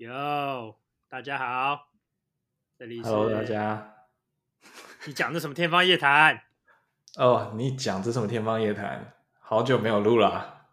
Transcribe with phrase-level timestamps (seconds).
[0.00, 0.78] 哟，
[1.10, 1.90] 大家好，
[2.78, 3.10] 这里是。
[3.10, 4.06] Hello，大家。
[5.04, 6.42] 你讲的什么天方夜谭？
[7.18, 9.12] 哦，你讲这什么天方夜谭？
[9.40, 10.68] 好久没有录了、啊。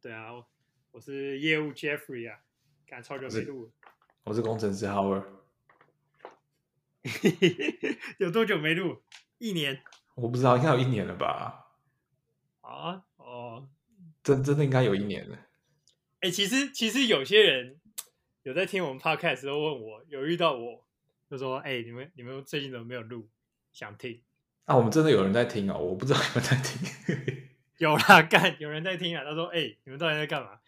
[0.00, 0.30] 对啊，
[0.92, 2.38] 我是业务 Jeffrey 啊，
[2.86, 3.90] 赶超久没录我。
[4.22, 5.24] 我是工程师 Howard。
[8.18, 9.02] 有多久没录？
[9.38, 9.82] 一年？
[10.14, 11.66] 我不知道，应该有一年了吧？
[12.60, 13.68] 啊，哦，
[14.22, 15.36] 真真的应该有一年了。
[16.20, 17.80] 哎、欸，其实其实有些人
[18.46, 20.86] 有在听我们 Podcast 时候问我，有遇到我，
[21.28, 23.28] 就说：“哎、欸，你们你们最近怎么没有录？
[23.72, 24.22] 想听？”
[24.66, 27.48] 啊，我们真的有人在听哦，我不知道有没有在听。
[27.78, 29.24] 有啦，干有人在听啊。
[29.24, 30.60] 他说：“哎、欸，你们到底在干嘛？”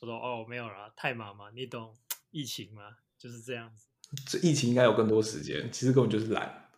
[0.00, 1.94] 我说：“哦，没有啦，太忙嘛，你懂
[2.30, 3.88] 疫情吗，就是这样子。”
[4.26, 6.70] 这疫情应该有更多时间，其实根本就是懒，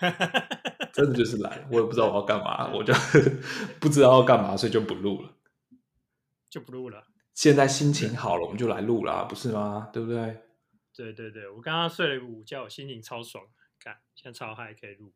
[0.94, 1.68] 真的就是懒。
[1.70, 2.94] 我也不知道我要干嘛，我就
[3.78, 5.34] 不知道要干嘛，所以就不录了，
[6.48, 7.08] 就不录了。
[7.34, 9.90] 现在心情好了，我们就来录啦，不是吗？
[9.92, 10.42] 对不对？
[10.94, 13.44] 对对对，我刚刚睡了个午觉，我心情超爽，
[13.78, 15.12] 看现在超嗨，可以录。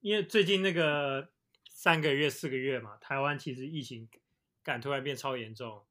[0.00, 1.30] 因为最近那个
[1.68, 4.08] 三个月、四个月嘛，台湾其实疫情
[4.62, 5.82] 感突然变超严重。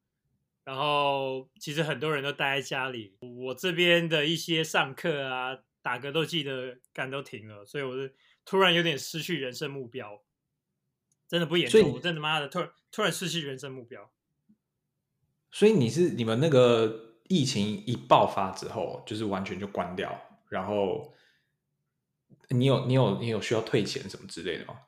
[0.64, 8.14] 然后其实很多人都待在家里，我这边的一些上课啊、打格斗技的干都停了，所以我是
[8.46, 10.22] 突然有点失去人生目标，
[11.28, 14.12] 真的不严重，我真的妈的突然突然失去人生目标。
[15.52, 21.14] 所以你是你们那个疫情一爆发之后，就是完全就关掉，然后
[22.50, 24.80] 你有你有你有需要退钱什么之类的吗？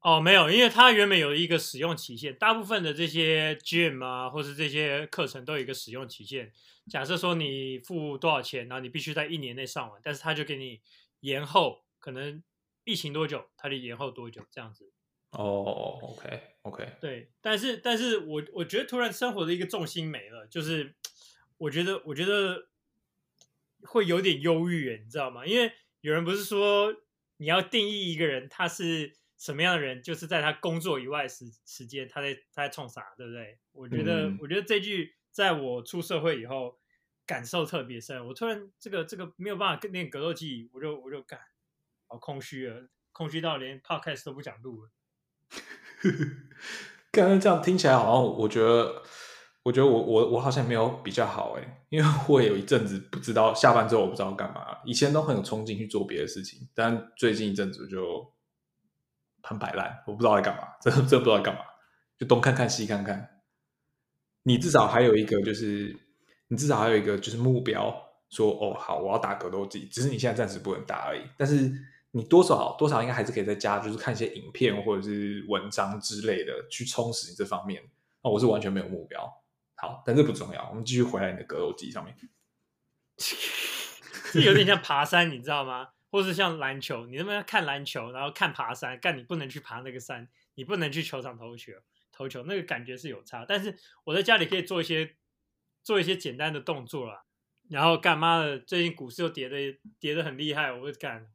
[0.00, 6.52] 哦，没有，因为它原本有一个使用期限，大部分的这些 gym 啊，或是这些课程都有一个使用期限。
[6.88, 10.80] 假设说你付多少钱，然后你必须在一年内上完，但是他就给你
[11.20, 12.40] 延后，可能
[12.84, 14.92] 疫情多久，他就延后多久这样子。
[15.30, 20.94] 哦，OK，OK，对，但是，但是我我觉得突然生活的一个重心没了，就是
[21.58, 22.68] 我觉得，我觉得
[23.82, 25.44] 会有点忧郁，你知道吗？
[25.46, 26.94] 因为有人不是说
[27.36, 29.16] 你要定义一个人，他是。
[29.38, 33.58] 什么样的人，就是在他工作以外时时间，他在他在冲啥，对不对？
[33.72, 36.78] 我觉得，嗯、我觉得这句在我出社会以后
[37.26, 38.26] 感受特别深。
[38.26, 41.38] 我突然这个这个没有办法跟练格斗技，我就我就干，
[42.06, 42.76] 好空虚啊，
[43.12, 44.90] 空虚到连 podcast 都不想录了。
[45.50, 46.16] 呵 呵
[47.12, 49.02] 刚刚这样听起来好像，我觉得，
[49.62, 58.34] 我觉得我我我好像没有比较好哎，因为我有一阵子不知道下班之后我不知道干嘛，以前都很有冲劲去做别的事情，但最近一阵子就。
[59.48, 61.60] 很摆烂，我不知道在干嘛，真的真不知道在干嘛，
[62.18, 63.42] 就东看看西看看。
[64.42, 65.96] 你至少还有一个，就是
[66.48, 67.94] 你至少还有一个就是目标，
[68.28, 71.20] 说哦好，我要打格斗技，只是你现在暂时不能打而已。
[71.38, 71.72] 但是
[72.12, 77.82] 你多少多少应该还是可以在家，就是看一些影片或者是文章之类的，去充实你这方面。
[78.22, 79.30] 那我是完全没有目标。
[79.74, 82.16] 好，但这不重要，我们继续回来你的格斗技上面。
[84.32, 85.90] 这有点像爬山，你知道吗？
[86.10, 88.98] 或是像篮球，你能不能看篮球，然后看爬山？
[88.98, 91.72] 干，你不能去爬那个山，你不能去球场投球，
[92.10, 93.44] 投球那个感觉是有差。
[93.46, 95.16] 但是我在家里可以做一些
[95.82, 97.24] 做一些简单的动作啦。
[97.68, 99.56] 然后干妈的，最近股市又跌的
[100.00, 101.26] 跌的很厉害，我会干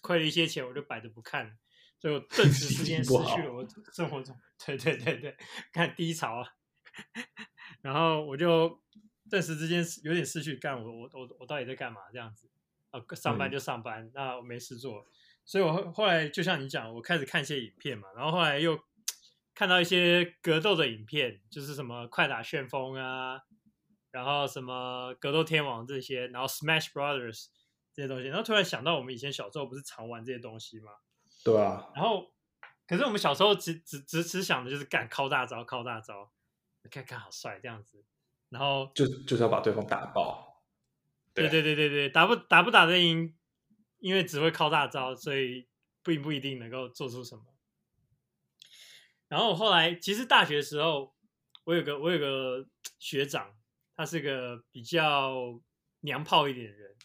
[0.00, 1.58] 亏了一些钱，我就摆着不看，
[1.98, 5.36] 所以我顿时之间失去了我生活中对对对对
[5.72, 6.48] 看低潮啊。
[7.82, 8.80] 然后我就
[9.28, 12.48] 顿时之间有点失去干我我我我到底在干嘛这样子。
[12.90, 15.06] 啊，上班就上班，嗯、那我没事做，
[15.44, 18.76] 所以我后后来就像你讲，我开始看一些影片嘛，然后后来又
[19.54, 23.42] 看到一些格斗的影片，就是什么快打旋风啊，
[24.10, 27.46] 然后什么格斗天王这些，然后 Smash Brothers
[27.92, 30.92] 这些东西，然后突然想到我们以前小时候不是常玩这些东西吗？
[31.44, 31.90] 对啊。
[31.94, 32.32] 然后，
[32.86, 36.32] 可是我们小时候只只只只想的就是干靠大招，靠大招，
[36.90, 38.04] 看看好帅这样子，
[38.48, 40.64] 然后就就是要把对方打爆。
[41.32, 43.36] 对对对对对，打不打不打得赢，
[43.98, 45.68] 因为只会靠大招，所以
[46.02, 47.44] 并不一定能够做出什么。
[49.28, 51.14] 然后后来，其实大学的时候，
[51.64, 52.66] 我有个我有个
[52.98, 53.56] 学长，
[53.94, 55.60] 他是个比较
[56.00, 56.96] 娘炮一点的人，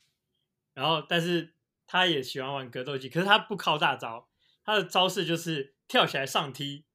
[0.75, 1.55] 然后但是
[1.87, 4.27] 他也喜欢玩格斗技，可是他不靠大招，
[4.63, 6.85] 他的招式就是跳起来上踢，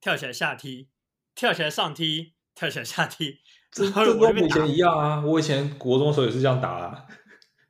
[0.00, 0.88] 跳起来下踢，
[1.34, 3.38] 跳起来上踢，跳起来下踢。
[3.70, 5.22] 这这跟我以前一样啊！
[5.24, 7.06] 我以前国中的时候也是这样打啊，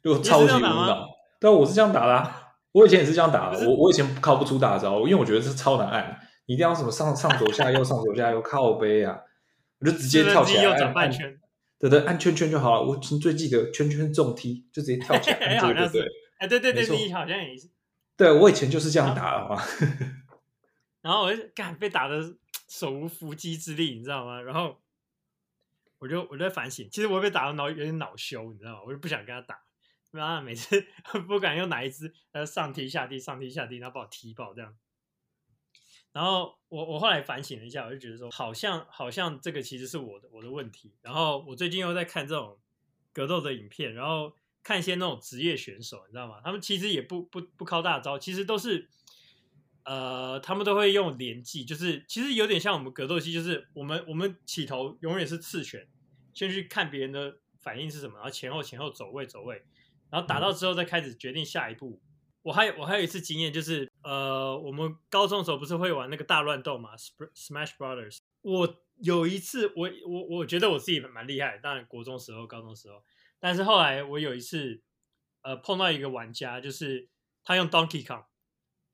[0.02, 1.06] 就超级无脑。
[1.38, 2.54] 对啊，我是这样打的啊。
[2.72, 3.68] 我以前也是这样打的。
[3.68, 9.20] 我我以前靠不出大招，因为我觉得是超难按，你一定要什么上上左下右上左下右靠背啊，
[9.78, 11.38] 我就直接跳起来转半圈。
[11.82, 12.86] 对对，按圈圈就好了。
[12.86, 16.08] 我最记得圈圈重踢，就直接跳起来 按对对对。
[16.38, 17.68] 哎，对对对，你好像也是。
[18.16, 19.60] 对，我以前就是这样打的嘛。
[21.00, 22.36] 然后我就干被打的
[22.68, 24.40] 手无缚鸡之力，你知道吗？
[24.40, 24.78] 然后。
[25.98, 28.80] 我就我就在反省，其实我被打的脑有点恼羞，你知道吗？
[28.84, 29.62] 我就不想跟他打，
[30.10, 30.84] 然后每次
[31.28, 34.74] 不敢用哪一只，呃，上踢下踢，上踢下踢，然后把我踢爆这样。
[36.12, 40.92] 然后我我后来反省了一下，我就觉得说，好像好像这个其实是我的我的问题。
[41.00, 42.58] 然后我最近又在看这种
[43.12, 46.40] 格斗的影片，然后看一些那种职业选手，你知道吗？
[46.44, 48.88] 他们其实也不不不靠大招，其实都是，
[49.84, 55.88] 呃，他们都会用连技，就是其实有点像我们格斗系，就是我们我们起头永远是刺拳，
[56.34, 59.62] 先去看别人的反应是什么，然后前后前后走位走位，
[60.10, 62.00] 然后打到之后再开始决定下一步。
[62.42, 68.18] 我还有我还有一次经验，就是呃，我们高中的时候不是会玩那个大乱斗嘛，Smash Brothers。
[68.42, 73.04] 我有一次，我我我觉得我自己蛮厉害，当然国中时候、高中时候，
[73.38, 74.82] 但是后来我有一次，
[75.42, 77.08] 呃，碰到一个玩家，就是
[77.44, 78.24] 他用 Donkey Kong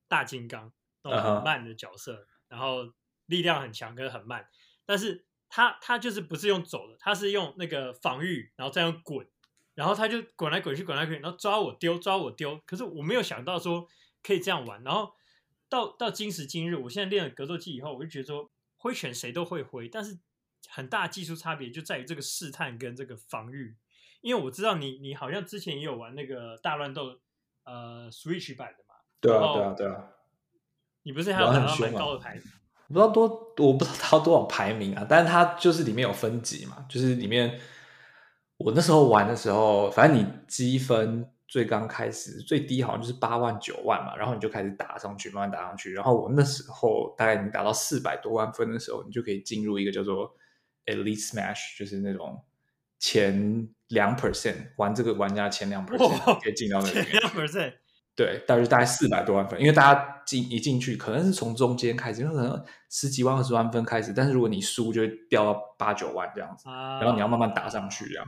[0.09, 0.73] 大金刚
[1.03, 2.27] 那种很慢的角色，uh huh.
[2.49, 2.93] 然后
[3.27, 4.49] 力量很强，可是很慢，
[4.85, 9.27] 但是他他就是不是用走的，他是用那个防御，然后再用滚。
[9.75, 12.61] 然后他就滚来滚去，滚来滚去，然后抓我丢，抓我丢。
[12.67, 13.87] 可是我没有想到说
[14.23, 14.83] 可以这样玩。
[14.83, 15.13] 然后
[15.69, 20.19] 到到今时今日，我现在练了格斗技以后，我就觉得说挥拳谁都会挥，但是
[20.69, 23.77] 很大技术差别就在于这个试探跟这个防御。
[24.21, 27.19] 因为我知道你你好像之前也有玩那个大乱斗，
[27.65, 28.95] 呃，Switch 版的嘛。
[29.21, 30.11] 对啊，对啊，对啊。
[31.03, 32.41] 你不是还有打到蛮高的牌？
[32.89, 37.61] 我不知道多，我不知道他多少排名啊，但是他就是里面有分级嘛，就是里面。
[38.57, 45.95] 我那时候玩的时候，反正你积分最刚开始最低好像就是八万九万嘛，然后你就开始打上去，慢慢打上去。
[45.95, 50.37] 然后我那时候大概你打到四百多万分的时候，你就可以进入一个叫做
[50.85, 52.45] Elite Smash，就是那种
[52.99, 57.05] 前两 percent 玩这个玩家前两 percent 可以进到那里面。
[57.07, 57.73] 前两 percent
[58.15, 68.27] 对，大约大概四百多万分，因为大家进一进去可能是从中间开始，因为可能十几万、二十万分开始，但是如果你输，就会掉到八九万这样子，然后你要慢慢打上去这样。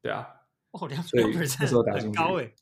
[0.00, 0.24] 对啊，
[0.74, 2.52] 哦，两所以那时候打进去，高哎，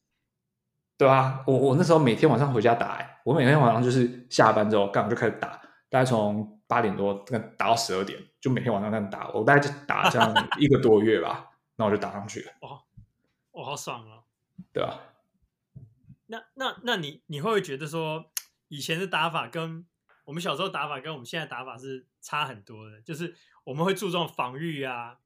[0.99, 5.49] 对啊，我我那时候每天晚上回家打，哎，我每天晚上就是下班之后，刚好就开始打，
[5.89, 7.15] 大概从八点多
[7.57, 12.53] 打到十二点，就每天晚上这样打，我大概就打这样 一个多月吧，那我就打上去了。
[12.61, 12.83] 哦，
[13.53, 14.21] 我好爽啊！
[14.75, 15.01] 对啊，
[16.27, 18.27] 那那那你你会不会觉得说，
[18.69, 19.87] 以前的打法跟
[20.27, 23.01] 我们小时候打法跟我们现在打法是差很多的？
[23.01, 25.19] 就是我们会注重防御啊。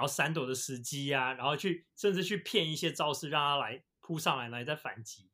[0.00, 5.28] 然后闪躲的时机啊，然后去甚至去骗一些招式，让他来扑上来，来再反击。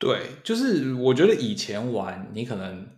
[0.00, 2.88] 对，就是我觉得以前玩你可能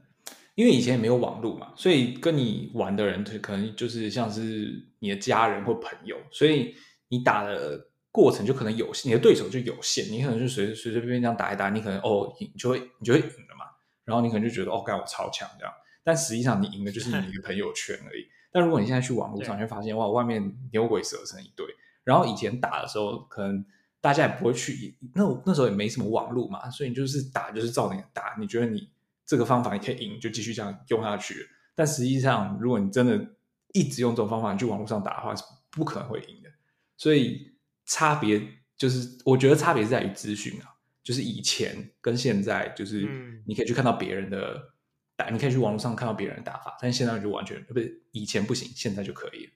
[0.55, 6.75] 因为以前也没有网络嘛，所以跟你玩的人可能就是像是你的家人或朋友，所以
[7.09, 7.79] 你打的
[8.11, 13.67] 过程就可能有限，你的对手就有限，你可能就随随随便便这样打一打，你可能哦赢就会你就会赢了嘛，
[14.07, 15.75] 然后你可能就觉得哦干我超强这样，
[16.05, 18.29] 但实际上你赢的就是你的朋友圈而已。
[18.53, 21.67] 但如果你现在去网络上，你会发现哇，外面牛鬼蛇神一堆。
[22.05, 23.65] 然后以前打的时候，可能
[24.01, 28.37] 大家也不会去，那那时候也没什么网络嘛，所以你就是打就是照你打。
[28.39, 28.89] 你觉得你
[29.27, 31.49] 这个方法你可以赢，就继续这样用下去。
[31.75, 33.27] 但实际上，如果你真的
[33.73, 36.51] 一直用这种方法你去网络上打的话，是不可能会赢的。
[36.97, 37.57] 所以
[37.87, 38.41] 差别
[38.77, 44.74] 就是，我觉得差别是在于资讯啊，就是以前跟现在，就是你可以去看到别人的。
[45.17, 49.53] 打，你可以去网络上看到别人的打法，但是现在就完全不是，以前不行，现在就可以了。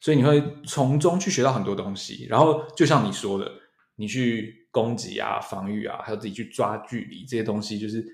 [0.00, 2.26] 所以你会从中去学到很多东西。
[2.28, 3.50] 然后就像你说的，
[3.96, 8.04] 你去攻击啊、防御啊，还有自己去抓距离这些东西，就是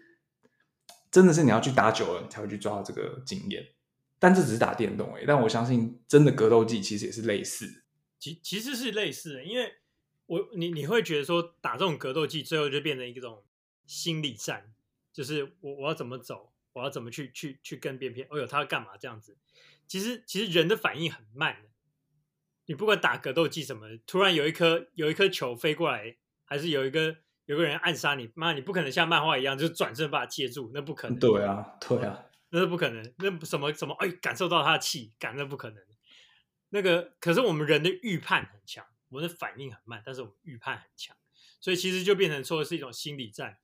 [1.10, 3.66] 真的是你要去打久了，你才会去抓到这个经验。
[4.18, 7.84] 但这只是打电动诶，但我相信真的格斗技其实也是类似。
[8.18, 9.72] 其其实是类似的，因为
[10.26, 13.44] 我你你会觉得说打这种格斗技，最后就变成一种
[13.86, 14.74] 心理战，
[15.12, 16.52] 就是我我要怎么走。
[16.78, 18.26] 我要怎么去去去跟别人骗？
[18.30, 19.36] 哦呦，他要干嘛这样子？
[19.86, 21.68] 其实其实人的反应很慢的。
[22.66, 27.16] 你不管打格斗技什么，突然有一颗有一颗球飞过来，还是有一个
[27.46, 31.18] 有个人暗杀你，妈，你不可能像漫画一样就转身把他接住，那不可能。
[31.18, 33.14] 对啊，对啊，那是不可能。
[33.18, 33.94] 那什么什么？
[34.00, 35.82] 哎，感受到他的气感，那不可能。
[36.68, 41.16] 那个可是我们人的预判很强，我们的反应很慢，但是我们预判很强，
[41.58, 43.56] 所以其实就变成说是一种心理战。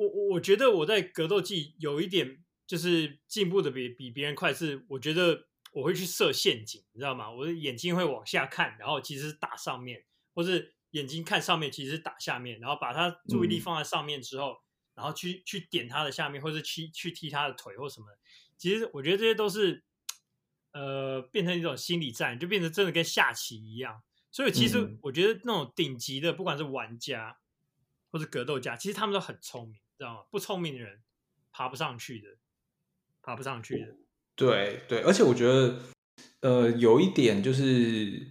[0.00, 7.30] 我我我觉得我在格斗技有一点就是进步的比比别人快，是我觉得我会去设陷阱，你知道吗？
[7.30, 10.02] 我的眼睛会往下看，然后其实是打上面，
[10.34, 14.62] 或是眼睛看上面，其实是打下面，然后把他注意力放在上面之后，嗯、
[14.94, 18.06] 然后去去点他的下面，或是去去踢他的腿或什么。
[18.56, 19.84] 其实我觉得这些都是
[20.72, 24.02] 呃变成一种心理战，就变成真的跟下棋一样。
[24.32, 27.38] 所以其实我觉得那种顶级的，不管是玩家
[28.10, 29.78] 或者格斗家，其实他们都很聪明。
[30.00, 30.20] 知道吗？
[30.30, 31.00] 不聪明的人
[31.52, 32.28] 爬不上去的，
[33.22, 33.94] 爬不上去的。
[34.34, 35.78] 对对，而且我觉得
[36.40, 38.26] 呃，有一点就是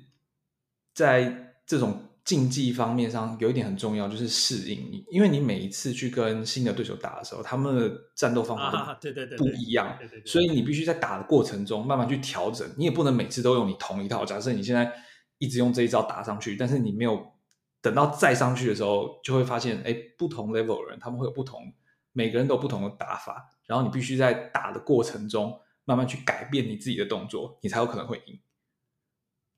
[0.93, 2.05] 在这种。
[2.25, 12.69] 竞技方面上有一点很重要，就是适应你，因为你每一次去跟新的对手打的时候，他们的战斗方法对对对不一样，所以你必须在打的过程中慢慢去调整。
[12.77, 14.23] 你也不能每次都用你同一套。
[14.23, 14.93] 假设你现在
[15.39, 17.33] 一直用这一招打上去，但是你没有
[17.81, 21.73] 等到再上去的时候，就会发现，哎，不同 level 的人他们会有不同，
[22.11, 28.39] 每个人都有不同的打法，然后你必须在打的过程中慢慢去改变你自己的动作，你才有可能会赢。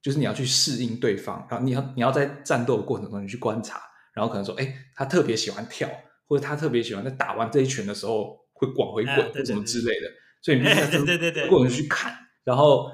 [0.01, 3.81] 就是你要去适应对方，然后你要你要在战斗的过程中你去观察，
[4.13, 5.89] 然后可能说，哎，他特别喜欢跳，
[6.27, 10.07] 或者他特别喜欢在打完这一拳的时候会往回滚，或什么之类的。
[10.41, 12.91] 所以你必须在这个过程去看，然后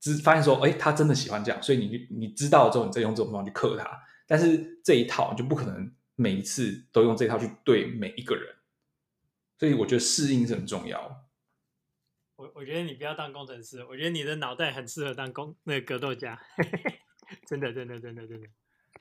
[0.00, 3.90] 只发现说，哎，他真的喜欢这样，所以你你知道了之后，你再用这种方法去克他。
[4.30, 8.54] 但是这一套就不可能每一次都用这一套去对每一个人，
[9.58, 11.26] 所以我觉得适应是很重要。
[12.36, 16.40] 我我觉得你不要当工程师，我觉得你的脑袋很适合当工那个格斗家，
[17.44, 18.46] 真的真的真的真的。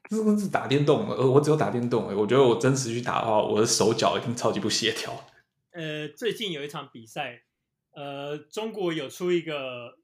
[0.09, 2.05] 这是打电动，我只有打电动。
[2.15, 5.29] 我觉得我真实去打的话，我的手脚一定超级不协调。
[5.69, 7.43] 呃，最近有一场比赛，
[7.91, 10.00] 呃，中国有出一个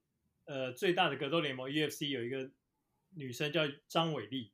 [0.45, 2.51] 呃最大的格斗联盟 UFC 有一个
[3.15, 4.51] 女生叫张伟丽，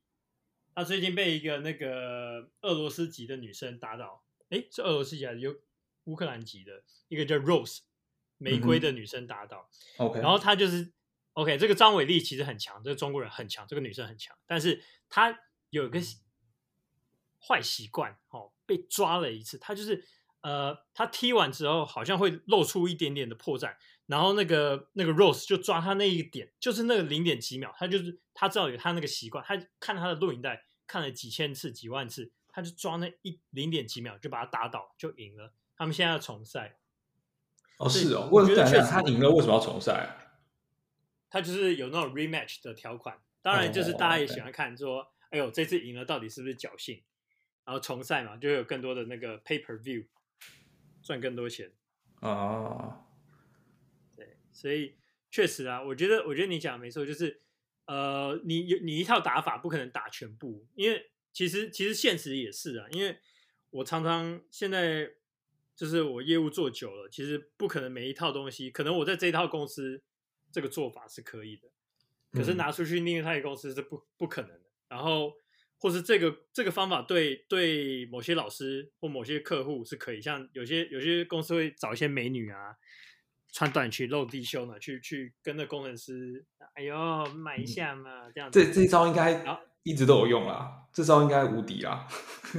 [0.74, 5.54] 她最近被一个那个俄罗斯籍的女生打倒，诶，是俄罗斯籍还是有
[6.04, 7.80] 乌克兰籍的一个叫 Rose。
[8.38, 10.92] 玫瑰的女生打倒，嗯，OK，然后她就是
[11.34, 11.56] OK。
[11.56, 15.38] 这个张伟丽其实很强，这个中国人很强，这个女生很强，但是她
[15.70, 16.00] 有一个
[17.38, 19.58] 坏习惯，哦，被抓了一次。
[19.58, 20.04] 她就是
[20.40, 23.76] 呃，她踢完之后好像会露出一点点的破绽，
[24.12, 35.54] 然后那个那个 Rose 就抓他那一点，就是那个零点几秒，他就是他知道有他那个习惯，他看他的录影带看了几千次、几万次，他就抓那一零点几秒就把他打倒，就赢了。
[35.78, 36.76] 他们现在要重赛。
[37.78, 40.36] 哦，是哦，我觉得他赢了，为什么要重赛啊？
[41.30, 47.02] 他就是有那种 rematch 的条款，当然就是大家也喜欢看说，哦、哎呦，这次赢了到底是不是侥幸？
[47.64, 50.04] 然后重赛嘛，就会有更多的那个 pay per view，
[51.02, 51.72] 赚更多钱
[52.20, 52.98] 哦。
[52.98, 53.11] 对，
[54.52, 54.94] 所以
[55.30, 57.40] 确实啊，我觉得，我觉得你讲的没错，就是
[57.86, 63.18] 呃，你有你一套打法不可能打全部，因为其实其实现实也是啊，因为
[63.70, 65.12] 我常常现在。
[65.74, 70.02] 就是我业务做久了，其实不可能每一套东西，可能我在这一套公司
[70.52, 71.68] 这个做法是可以的，
[72.30, 74.70] 可是拿出去另一套公司是不不可能的。
[74.88, 75.32] 然后，
[75.78, 82.76] 或是这个这个方法对对某些老师或某些客户是可以，像有些有些公司会找一些美女啊，
[83.52, 88.64] 穿短裙露低胸的，去去跟那工程师，哎呦买一下嘛，这样子。
[88.64, 89.44] 这这一招应该
[89.82, 92.08] 一直都有用啦，这招应该无敌啦。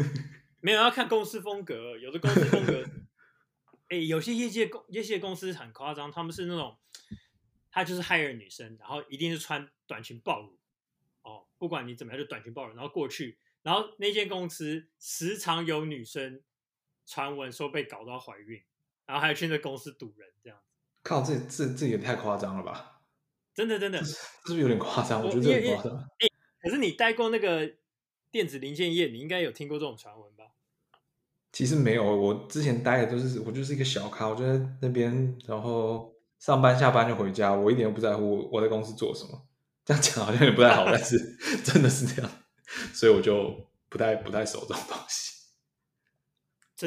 [0.62, 2.86] 没有要看公司风格，有的公司风格，
[3.90, 6.78] 哎，有些业界公业界公司很夸张，他们是那种，
[7.72, 10.60] 他就是 hire 女生，然后一定是穿短裙暴露，
[11.24, 16.44] 哦，不管你怎么样就短裙暴露，然后过去，然后那间公司时常有女生
[17.06, 18.64] 传闻说被搞到怀孕，
[19.08, 20.73] 然后还去那公司堵人这样子。
[21.04, 23.02] 靠，这这这也太夸张了吧？
[23.54, 25.24] 真的真的，这是，不是有点夸张？
[25.24, 25.94] 我，觉得这很夸张。
[26.20, 26.28] 哎，
[26.62, 27.72] 可是你待过那个
[28.32, 30.46] 电子零件业，你应该有听过这种传闻吧？
[31.52, 39.48] 其实没有，我之前待的都是我就是一个小咖，我就在那边，然后上班下班就回家，我一点都不在乎我在公司做什么。
[39.86, 41.20] 这样讲好像也不太好，但是
[41.64, 42.32] 真的是这样，
[42.94, 43.54] 所以我就
[43.90, 45.33] 不太不太熟这种东西。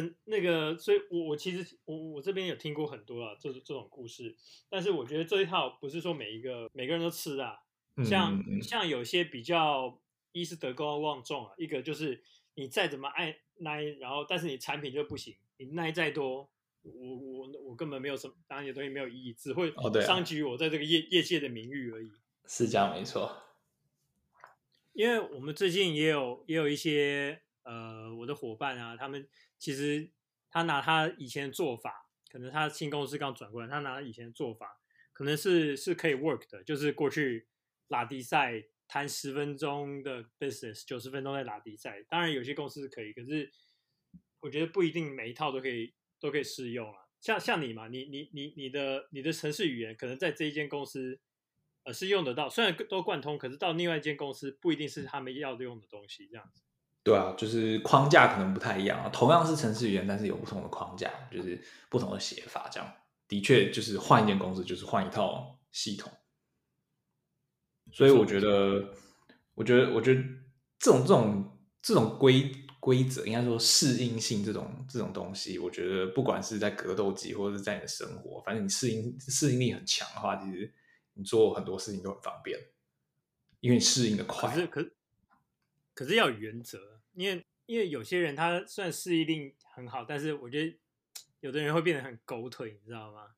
[0.00, 4.36] 真那个，所以我我其实我我这边有听过很多啊，这这种故事，
[4.68, 7.58] 但是我觉得这一套不是说每一个每个人都吃啊，
[8.04, 10.00] 像像有些比较
[10.32, 12.22] 一是德高望重啊，一个就是
[12.54, 13.38] 你再怎么爱。
[13.58, 16.46] 耐，然后但是你产品就不行，你耐再多，
[16.82, 19.72] 我我我根本没有什么，当然有东西没有意义，只会
[20.02, 22.12] 伤及我在这个业、哦啊、业界的名誉而已。
[22.46, 23.34] 是这样，没错。
[24.92, 30.11] 因为我们最近也有也有一些呃我的伙伴啊，他们其实
[30.49, 34.80] 他拿他以前的做法，可能他新公司刚转过来，他拿以前的做法，
[35.12, 37.46] 可能是是可以 work 的，就是过去
[37.88, 38.64] 拉迪赛。
[38.88, 42.04] 谈十分钟的 business，九十分钟在拉低赛。
[42.08, 43.50] 当然有些公司是可以，可是
[44.38, 47.00] 我觉得不一定每一套都可以都可以适用啊。
[47.20, 51.18] 像像你嘛，你你你你的你的城市语言可能在这一间公司
[51.82, 56.62] 呃是用得到，虽然都贯通，可是到另外一间公司不一定是他们要用的东西，这样子。
[57.06, 59.08] 对啊，就是框架可能不太一样啊。
[59.10, 61.56] 同样是程式语言，但是有不同的框架，就是
[61.88, 62.92] 不同的写法，这样
[63.28, 66.12] 的确就是换一间公司就是换一套系统。
[67.92, 68.92] 所以我觉得，
[69.54, 70.20] 我觉得，我觉得
[70.80, 80.75] 这种这种这种规规则，应该说适应性这种这种东西，我觉得不管是在格斗技或者是在你的生活，反正你适应适应力很强的话，其实
[81.14, 82.58] 你做很多事情都很方便，
[83.60, 84.50] 因为你适应的快。
[84.50, 84.96] 可是，可是，
[85.94, 90.78] 可是要有原则，因为因为有些人他虽然适应力很好，但是我觉得
[91.40, 93.30] 有的人会变得很狗腿，你知道吗？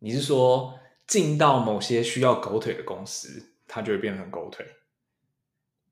[0.00, 4.66] 你是说进到某些需要狗腿的公司，他就会变得很狗腿？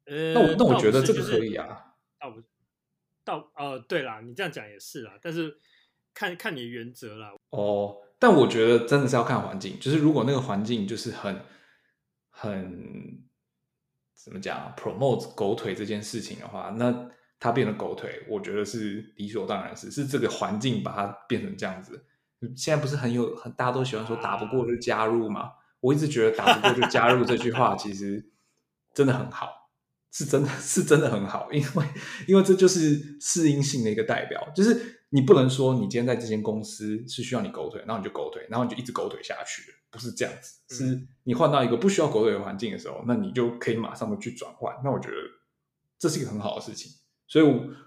[0.04, 1.94] 呃，那我那我觉得这个可以啊。
[2.18, 2.42] 倒不，
[3.24, 5.58] 倒呃，对啦，你这样讲也是啦，但是
[6.12, 7.32] 看看你的原则啦。
[7.50, 11.42] 哦，但我觉得真的是要看环境，就是如果那个环境就是很
[12.30, 13.24] 很
[14.24, 22.06] 怎么讲，promote 狗腿这件事情的话，那它变成狗腿，我觉得是理所当然是，是这个环境把它变成这样子。
[22.56, 25.52] 现在不是很有很大家都喜欢说打不过就加入吗？
[25.80, 28.32] 我一直觉得打不过就加入这句话其实
[28.94, 29.63] 真的很好。
[30.14, 31.84] 是真的 是真的很好，因为
[32.28, 40.60] 因为这就是适应性的一个代表，就是你不能说你今天在这间公司是需要你狗腿，然后你就狗腿，然后你就一直狗腿下去，不是这样子。
[40.72, 44.72] 是你换到一个不需要狗腿的环境的时候，那你就可以马上的去转换。
[44.84, 45.16] 那我觉得
[45.98, 46.92] 这是一个很好的事情。
[47.26, 47.44] 所以，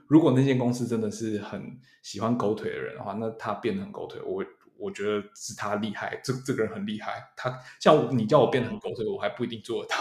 [0.07, 4.43] 如果那间公司真的是很喜欢狗腿的人的话，那他变得很狗腿，我
[4.77, 7.31] 我觉得是他厉害，这这个人很厉害。
[7.37, 9.95] 他像你叫我变得很狗腿，我还不一定做得到，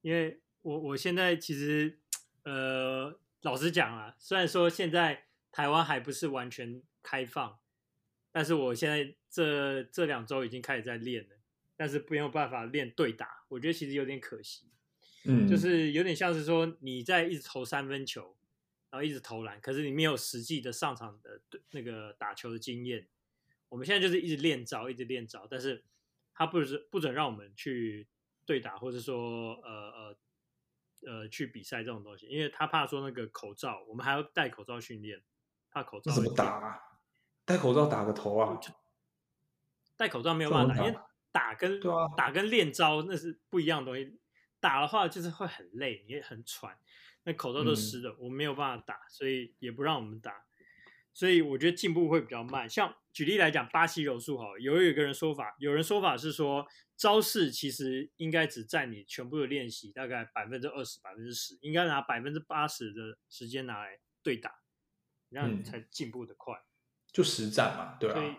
[0.00, 0.40] 因为。
[0.64, 1.98] 我我现在其实，
[2.44, 7.58] 呃，老实讲啊，虽然说现在台湾还不是完全开放，
[8.32, 11.36] 但是我现在这这两周已经开始在练了，
[11.76, 14.64] 但是没有办法练对打，我觉得其实有点可惜，
[15.26, 18.34] 嗯，就是有点像是说你在一直投三分球，
[18.88, 21.42] 然后一直投篮，可是你没有实际的上场的
[21.72, 23.06] 那个打球的经验。
[23.68, 25.84] 我们现在就是一直练招，一直练招，但是
[26.32, 28.06] 他不是不准让我们去
[28.46, 30.16] 对打，或者说呃呃。
[31.06, 35.22] 呃，去比赛这种东西，因为他怕说那个口罩，我们还要戴口罩训练，
[35.70, 36.80] 怕口罩怎么打啊？
[37.44, 38.58] 戴口罩打个头啊？
[39.96, 40.98] 戴口罩没有办法打，因为
[41.30, 41.80] 打跟
[42.16, 44.18] 打跟练招那是不一样的东西。
[44.60, 46.78] 打的话就是会很累，也很喘，
[47.24, 50.46] 那口罩都湿的，嗯，我没有办法打，所以也不让我们打。
[51.14, 52.68] 所以我觉得进步会比较慢。
[52.68, 56.66] 像举例来讲，巴西柔术好，有有一个人说法，有人说法是说。
[56.96, 64.60] 招式其实应该只占你全部的练习大概百分之二十、百分之十，应该拿百分之八十的时间拿来对打，
[65.28, 66.54] 这样你才进步的快。
[67.10, 68.36] 就实战嘛，对啊。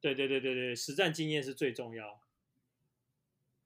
[0.00, 2.20] 对对对对对，实战经验是最重要。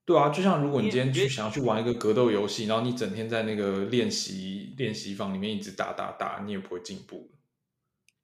[0.04, 7.32] 对啊，就像如果你今天去想要去玩一个格斗游戏，然后你整天在那个练习练习房里面一直打打打，你也不会进步。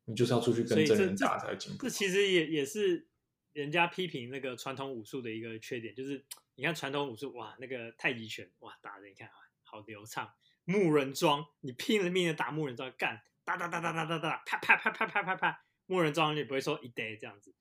[0.06, 1.82] 你就是要出去跟真人打才会进步。
[1.82, 3.06] 这其实也也是。
[3.52, 6.22] 人家批评那个传统武术的一个缺点，就是
[6.56, 10.30] 你看传统武术，哇，那个太极拳，哇，打的你看啊好流畅。
[10.66, 17.54] 木人桩，你拼了命的打木人桩，干，哒哒哒哒哒哒哒，啪啪啪啪啪啪啪，木人桩你不会说一呆这样子。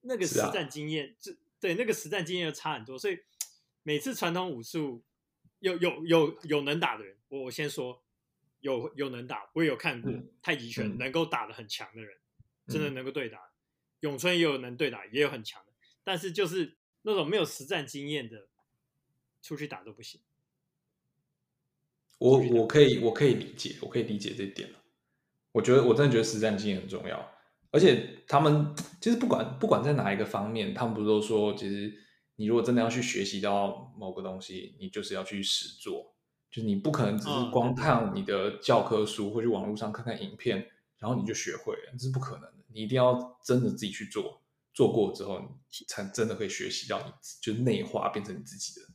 [0.00, 2.98] 那个实战经验，就对那个实战经验就差很多。
[2.98, 3.20] 所以
[3.84, 5.04] 每次传统武术
[5.60, 8.01] 有有有有能打的人，我我先说
[8.62, 12.16] 有有能打，我也有看过太极拳能够打的很强的人，
[12.66, 13.38] 真的能够对打。
[14.00, 15.72] 咏春也有能对打，也有很强的，
[16.02, 18.48] 但是就是那种没有实战经验的，
[19.40, 20.20] 出去打都不行。
[22.18, 24.70] 我我可以我可以理解，我可以理解这一点。
[25.52, 27.32] 我觉得我真的觉得实战经验很重要，
[27.70, 31.92] 而且他们其实不管不管在哪一个方面，他们不是都说，其实
[32.36, 36.11] 你如果真的要去学习到某个东西，你就是要去实做，
[36.52, 42.52] 就是你不可能只是光看你的教科书，或去网络上看看影片，然后你就学会了，这是不可能的。
[42.68, 44.40] 你一定要真的自己去做，
[44.74, 48.86] 做过之后，你才真的可以学习到你，就内化变成你自己的。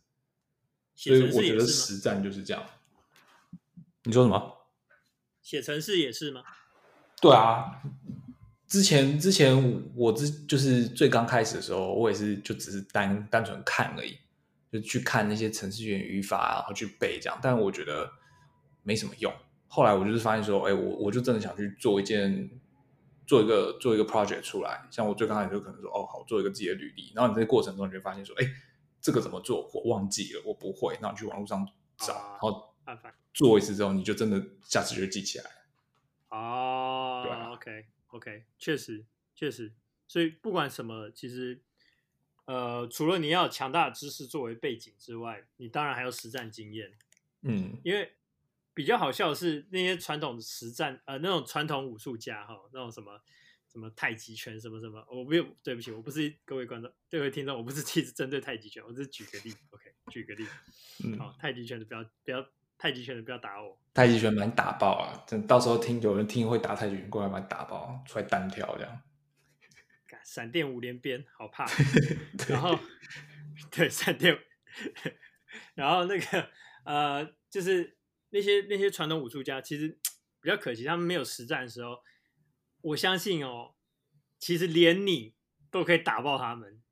[0.96, 2.64] 所以我觉得实战就是这样。
[4.04, 4.58] 你说什么？
[5.42, 6.44] 写程式也是吗？
[7.20, 7.82] 对啊，
[8.68, 14.18] 之前之前我之就是最刚开始的时候，我也是就只是单单纯看而已，
[14.72, 17.40] 就去看那些程序员语法，然后去背这样。
[17.42, 18.12] 但我觉得
[18.84, 19.34] 没什么用。
[19.68, 22.50] 后来我就是发现说，哎，我我就真的想去做一件。
[23.28, 27.12] 做一个做一个 project 出来，像我最刚开始就可能说，哦，好，做一个自己的履历。
[27.14, 28.48] 然后你在这过程中，你就发现说，哎，
[29.02, 29.70] 这个怎么做？
[29.74, 30.94] 我忘记了，我不会。
[31.02, 32.74] 然后你去网络上找，啊、然后
[33.34, 35.46] 做一次之后，你就真的下次就记起来。
[36.30, 39.74] 哦，对，OK OK，确实确实。
[40.08, 41.62] 所以不管什么，其实
[42.48, 46.98] 呃，除了你要强大的知识作为背景之外，你当然还有实战经验。
[47.44, 48.12] 嗯，因为。
[48.78, 53.20] 比较好笑的是那些传统实战呃那种传统武术家哈，那种什么
[53.68, 60.46] 什么太极拳什么什么，我没有，对不起，我不是各位观众，各位听众，我不是一直针对太极拳，我只是举个例，OK，举个例，
[61.04, 69.02] 嗯，好，太极拳的不要不要太极拳的不要打我，太极拳蛮打爆啊，等到时候听有人听会打太极拳过来把你打爆，出来单挑这样。
[70.28, 71.66] 闪电五连鞭，好怕。
[72.50, 72.78] 然后，
[73.72, 74.38] 对闪电，
[75.74, 76.50] 然后那个
[76.84, 77.98] 呃，就是
[78.32, 79.98] 那些那些传统武术家，其实
[80.42, 82.04] 比较可惜，他们没有实战的时候，
[82.82, 83.76] 我相信哦，
[84.38, 85.34] 其实连你
[85.72, 86.84] 都可以打爆他们。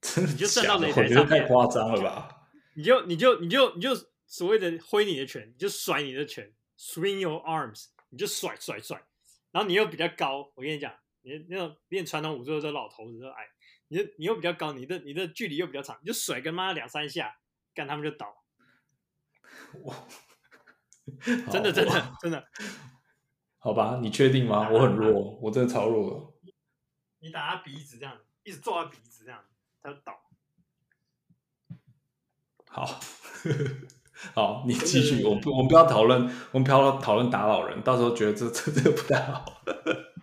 [0.28, 2.46] 你就站到擂台上太夸张了吧？
[2.76, 3.90] 你就你就你就你就
[4.26, 8.96] 所谓的挥你的拳，你就甩你的拳，swing your arms，你就甩甩甩，
[9.50, 10.94] 然后你又比较高，我跟你讲。
[11.24, 13.48] 你那种练传统武术的老头子都矮，
[13.88, 17.38] 你你又比较高，你的你的距离又比较长，你就甩个妈两三下，
[17.74, 18.44] 干他们就倒。
[19.82, 19.94] 我！
[21.50, 22.46] 真的真的真的。
[23.58, 24.68] 好吧，你确定吗？
[24.70, 26.50] 我很弱，我真的超弱的。
[27.20, 29.42] 你打他鼻子这样，一直揍他鼻子这样，
[29.82, 30.20] 他就倒。
[32.68, 33.00] 好，
[34.34, 35.24] 好，你继续。
[35.24, 39.62] 我不，我们不要讨论，我们不要讨论打老人，到时候觉得这这这不太好。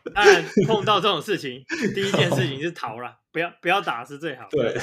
[0.13, 4.47] 当然，碰到这种事情，第一件事情是逃了，不要不要打是最好。
[4.49, 4.73] 对，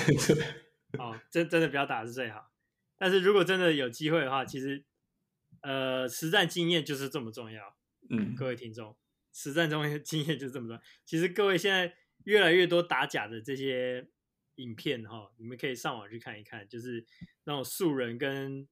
[0.99, 2.53] 哦，真真的不要打是最好。
[2.97, 4.85] 但是如果真的有机会的话，其实，
[5.63, 7.77] 呃，实战经验就是这么重要。
[8.11, 8.97] 嗯，各位听众，
[9.33, 10.83] 实战中 经验就是这么重要。
[11.05, 14.09] 其实各位现在越来越多打假的这些
[14.57, 17.05] 影片哈、哦，你们可以上网去看一看，就是
[17.45, 18.67] 那种素人跟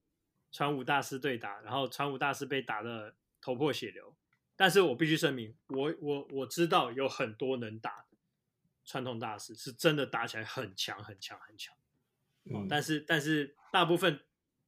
[0.51, 4.17] 传武大师对打，然后传武大师被打的头破血流。
[4.57, 8.17] 但是我必须声明，我我我知道有很多能打的
[8.85, 11.75] 传统大师是真的打起来很强很强很强，
[12.45, 14.21] 嗯，但是但是大部分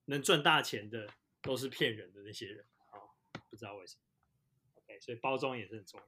[0.04, 1.08] 能赚大钱的
[1.40, 3.08] 都是骗人的那些人，哦，
[3.48, 4.02] 不知道为什么
[4.82, 6.06] ，OK，所以包装也是很重要，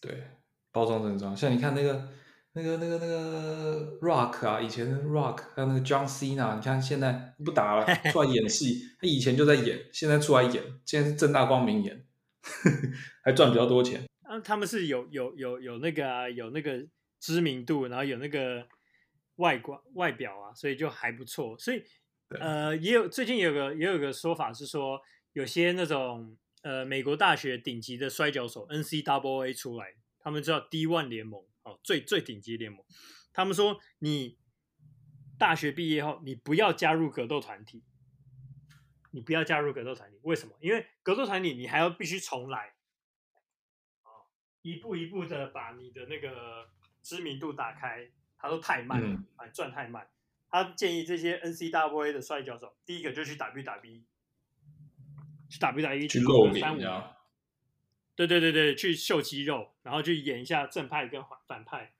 [0.00, 0.28] 对，
[0.70, 2.12] 包装很重要，像你看那个
[2.52, 12.04] 那个那个那个 Rock 啊，以前 Rock 还有那个 John Cena，你看现在不打了， 出来演戏，他以前就在演，现在出来演，现在是正大光明演。
[13.22, 14.38] 还赚比较多钱啊！
[14.40, 16.86] 他们是有有有有那个啊，有那个
[17.20, 18.66] 知名度，然后有那个
[19.36, 21.56] 外观外表啊，所以就还不错。
[21.58, 21.82] 所以
[22.40, 25.00] 呃，也有最近也有个也有个说法是说，
[25.32, 32.80] 有些那种呃美国大学顶级的摔跤手 N C W A 出来，他们叫 D One 联盟哦，最最顶级联盟。
[33.32, 34.36] 他们说，你
[35.38, 37.82] 大学毕业后，你不要加入格斗团体。
[39.10, 40.54] 你不要加入格斗团体，为什么？
[40.60, 42.74] 因为格斗团体你还要必须重来，
[44.62, 46.68] 一步一步的把你的那个
[47.02, 50.08] 知名度打开，他都太慢了，哎、嗯，赚太慢。
[50.50, 54.02] 他建议这些 NCAA 的摔跤手，第一个就去 WWE，
[55.50, 57.18] 去 WWE 去露脸啊，
[58.14, 61.92] 对对对对，去秀肌肉，然后去演一下正派跟反派，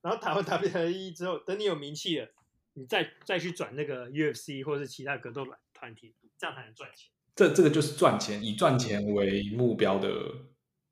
[0.00, 2.30] 然后打完 WWE 之后，等你有名气了，
[2.72, 5.44] 你再再去转那个 UFC 或者是其他格斗
[5.82, 6.14] 团体。
[6.38, 7.10] 这样才能赚钱。
[7.36, 10.08] 这这个就是赚钱，以赚钱为目标的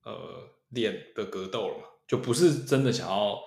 [0.05, 3.41] 呃练的格斗了嘛，就不是真的想要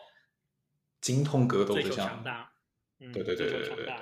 [0.99, 2.29] 精通格斗的项目。
[2.99, 3.95] 嗯，对对对对对对。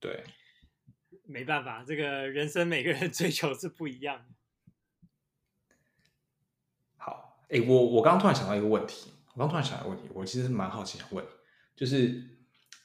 [0.00, 0.24] 对，
[1.24, 4.34] 没办法，这个人生每个人追求是不一样的。
[6.96, 11.24] 好，哎，我我刚刚突然想到一个问题，我刚突然想到一个问题，我其实蛮好奇想问，
[11.76, 12.36] 就是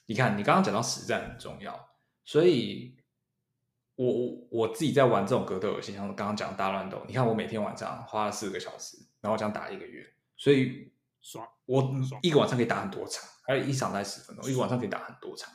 [0.06, 2.94] 你看你刚刚讲到实战很重要，所以。
[3.96, 10.06] 我我我自己在玩这种格斗游戏，像刚刚讲大乱斗，你看我每天晚上花了四个小时，然后我这样打一个月，
[10.36, 15.50] 所以爽，我一个晚上可以打很多场，还有一场才十分钟，一个晚上可以打很多场。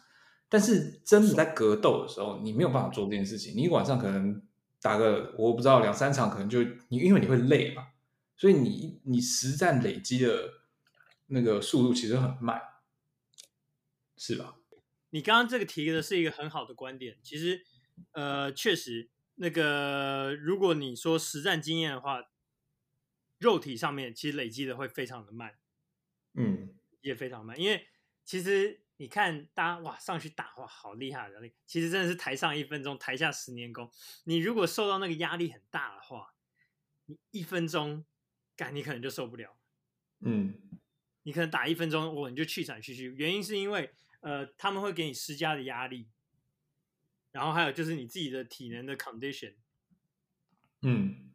[0.50, 4.42] 但是真的在格斗的时候，你没有办法做这件事情，你一个晚上可能
[4.82, 7.90] 打个我不知道两三场，可能就你因为你会累嘛，
[8.36, 10.50] 所以你你实战累积的
[11.28, 12.60] 那个速度其实很慢，
[14.18, 14.56] 是吧？
[15.12, 17.64] 你刚刚这个提的是一个很好的观点，其实。
[18.14, 22.32] 呃，确实，那个如果你说实战经验的话，
[23.40, 25.58] 肉体上面其实累积的会非常的慢，
[26.34, 27.60] 嗯，也非常慢。
[27.60, 27.88] 因为
[28.24, 33.90] 其实你看，大家哇上去打哇，好厉害的那个，其实真的是台上一分钟，台下十年功。
[34.26, 36.36] 你如果受到那个压力很大的话，
[37.06, 38.06] 你一分钟，
[38.56, 39.58] 感你可能就受不了，
[40.20, 40.80] 嗯，
[41.24, 43.06] 你可能打一分钟，我你就气喘吁吁。
[43.18, 46.10] 原因是因为呃，他们会给你施加的压力。
[47.32, 49.54] 然后还有就是你自己的体能的 condition，
[50.82, 51.32] 嗯，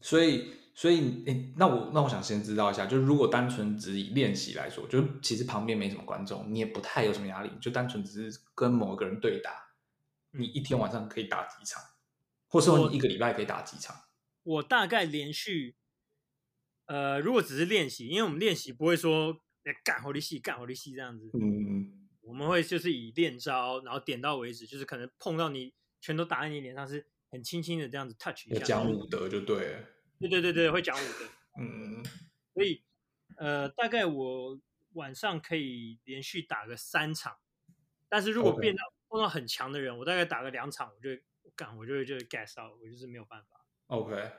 [0.00, 9.50] 所以所以诶，那我那我想先知道一下，就是如果单纯只以练习来说，就是其实旁边没什么观众，你也不太有什么压力，就单纯只是跟某一个人对打，
[10.32, 11.82] 你一天晚上可以打几场，
[12.48, 13.96] 或是说你一个礼拜可以打几场？
[14.42, 15.76] 我，我大概连续，
[16.84, 19.40] 呃，如果只是练习，因为我们练习不会说
[19.82, 21.97] 干好力戏，干好力戏这样子，嗯。
[22.28, 28.60] 我们会就是以练招，然后点到为止，就是可能碰到你拳头打在你脸上，是很轻轻的这样子 touch 一下。
[28.60, 29.84] 讲武德就对了。
[30.20, 31.26] 对对对对，会讲武德。
[31.58, 32.04] 嗯，
[32.52, 32.84] 所以
[33.38, 34.60] 呃，大概我
[34.92, 37.38] 晚上可以连续打个三场，
[38.10, 41.08] 但是如果变到碰到很强的人，我大概打个两场，我就
[41.56, 43.64] 干，我就会就 gas out，我就是没有办法。
[43.86, 44.30] OK，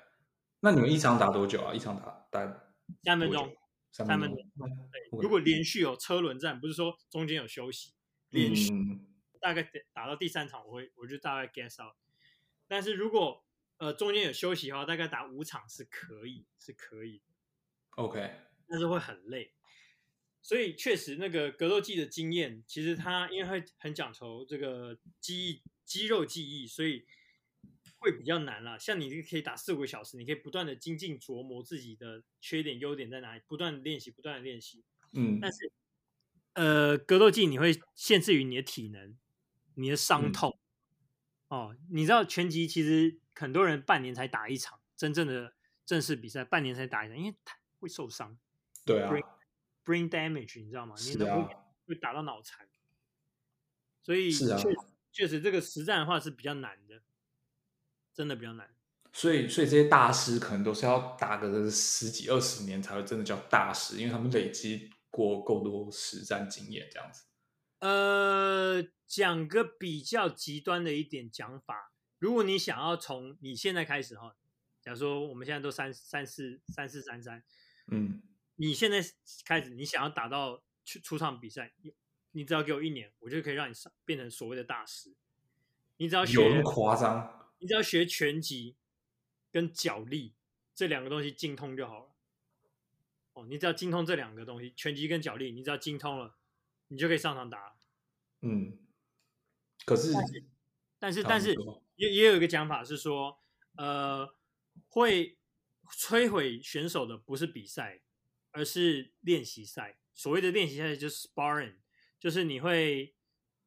[0.59, 1.73] 那你们一场打多久啊？
[1.73, 2.71] 一场打打
[3.03, 3.51] 三分钟，
[3.91, 4.37] 三分钟。
[4.91, 7.93] 对，如果连续有车轮战，不是说中间有休息，
[8.29, 9.05] 连续、嗯、
[9.39, 11.95] 大概打到第三场，我会我就大概 guess out。
[12.67, 13.43] 但是如果
[13.77, 17.21] 呃中间有休息的话，大概打五场是可以，是可以。
[17.91, 18.31] OK，
[18.67, 19.53] 但是会很累。
[20.41, 27.05] 所以确实，那个格斗技的经验，其实它因为会很讲求这个记忆、肌肉记忆，所以
[27.99, 28.77] 会比较难啦。
[28.77, 34.83] 像你这个可以打四五个小时，你可以不断的精进琢磨自己的缺点、优点在哪里，不断的练习，不断的练习。
[35.13, 35.71] 嗯，但是
[36.53, 39.17] 呃，格斗技你会限制于你的体能、
[39.75, 40.59] 你的伤痛。
[41.49, 45.53] 嗯、哦，你知道拳击其实很多人半年才打一场真正的
[45.85, 48.37] 正式比赛，半年才打一场，因为他会受伤。
[48.85, 49.13] 对啊。
[49.85, 50.93] Brain damage，你知道吗？
[50.99, 51.55] 你能会
[51.87, 52.69] 会打到脑残，啊、
[54.03, 54.75] 所以确实
[55.11, 57.01] 确实这个实战的话是比较难的，
[58.13, 58.69] 真的比较难。
[59.11, 67.25] 所以所以这些大师可能都是要打个十几二十年才会真的叫大师，因为他们累积过够多实战经验这样子。
[67.79, 74.35] 呃，讲个比较极端的一点讲法，如果你想要从你现在开始哈，
[74.81, 77.43] 假如说我们现在都三三四三四三三，
[77.91, 78.21] 嗯。
[78.61, 79.01] 你现在
[79.45, 81.71] 开始，你想要打到去出场比赛，
[82.31, 85.15] 你只要给我一年，我就可以让你上变成所谓的大师。
[85.95, 87.48] 你只要学，有那么夸张？
[87.59, 88.75] 你只要学拳击
[89.51, 90.33] 跟脚力
[90.73, 92.15] 这两个东西精通就好了。
[93.33, 96.37] 哦，你只要精通这两个东西，拳击跟脚力，你只要精通了，
[96.87, 97.75] 你就可以上场打了。
[98.41, 98.79] 嗯，
[99.85, 100.11] 可是，
[100.97, 101.55] 但是，但是，
[101.95, 103.39] 也也有一个讲法是说，
[103.75, 104.35] 呃，
[104.87, 105.37] 会
[105.97, 108.01] 摧毁选手的不是比赛。
[108.51, 111.75] 而是练习赛，所谓的练习赛就是 sparring，
[112.19, 113.13] 就是你会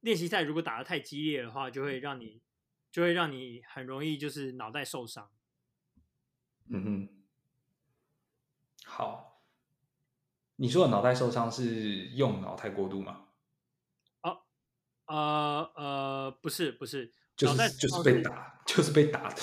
[0.00, 2.42] 练习赛如果打得太激烈的话，就会让你
[2.92, 5.30] 就会让你很容易就是脑袋受伤。
[6.68, 7.08] 嗯哼，
[8.84, 9.42] 好，
[10.56, 13.28] 你说的脑袋受伤是用脑太过度吗？
[14.20, 14.42] 哦，
[15.06, 19.36] 呃呃，不是不是，就是就是被打，就是被打的，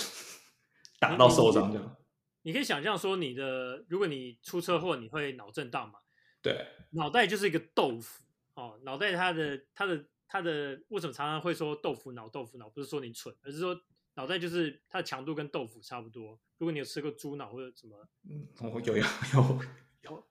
[0.99, 1.97] 打到受伤这样。
[2.43, 5.99] 你可以想象说，你的如果你出车祸，你会脑震荡嘛？
[6.41, 8.79] 对，脑袋就是一个豆腐哦。
[8.83, 12.69] 脑袋它的它的它的为什么常常会说豆腐脑豆腐脑？
[12.69, 13.77] 不是说你蠢，而是说
[14.13, 16.39] 脑袋就是它的强度跟豆腐差不多。
[16.59, 19.61] 如果你有吃过猪脑或者什么，嗯，有有有
[20.03, 20.27] 有，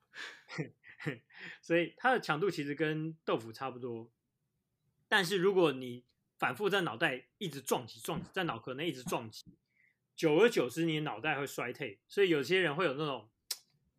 [1.60, 4.10] 所以它的强度其实跟豆腐差不多。
[5.08, 6.04] 但是如果你
[6.38, 9.44] 反复在脑袋一直撞击撞击，在脑壳内一直撞击。
[10.14, 13.30] 久而久之，你脑袋会衰退，所以有些人会有那种，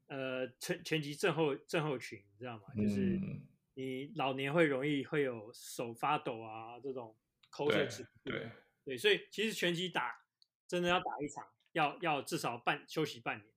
[0.07, 2.63] 呃，前前级症候症候群，你知道吗？
[2.75, 3.19] 就是
[3.79, 7.15] 你老年会容易会有手发抖啊，这种
[7.49, 8.35] 口水止不住。
[8.35, 8.51] 对
[8.83, 10.19] 对，所以其实拳击打
[10.67, 13.47] 真的要打一场，要要至少半休息半年。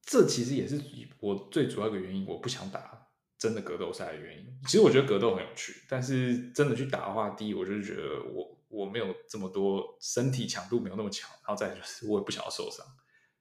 [0.00, 0.80] 这其实也是
[1.20, 4.58] 我最主要的原因，我不想打真的格斗赛的原因。
[4.62, 8.58] 其实我觉得格斗很有趣，但是真的去打的话，第一我就是觉得我。
[8.72, 12.82] 我没有这么多身体强度，没有那么强，然后再就是我也不想要受伤，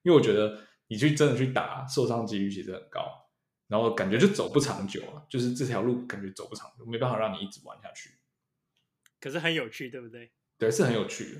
[0.01, 3.30] 因为我觉得你去真的去打，受伤几率其实很高，
[3.71, 8.11] 然后感觉就走不长久了，就是这条路感觉走不长久，没办法让你一直玩下去。
[9.21, 10.29] 可是很有趣，对不对？
[10.59, 11.33] 对，是很有趣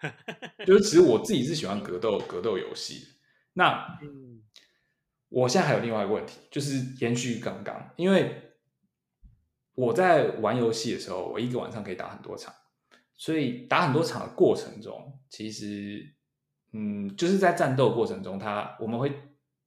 [0.00, 0.64] 的。
[0.64, 3.06] 就是其实我自己是喜欢格斗格斗游戏。
[3.52, 3.98] 那
[5.28, 8.54] 我现在还有另外一个问题，就是延续刚刚，因为
[9.74, 12.54] 我在玩游戏的时候，我一个晚上可以打很多场。
[13.14, 16.14] 所以打很多场的过程中，其实，
[16.72, 19.12] 嗯，就是在战斗过程中，它我们会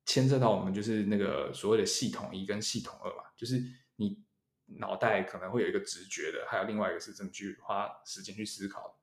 [0.06, 3.62] 牵涉到我们就是那个所谓的系统一跟系统二嘛，就是
[3.96, 4.24] 你
[4.80, 8.96] 脑袋可能会有一个直觉的，还有另外一个是真的去花时间去思考的。